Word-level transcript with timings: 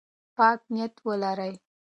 پاک 0.35 0.59
نیت 0.73 0.93
ولرئ. 1.07 1.53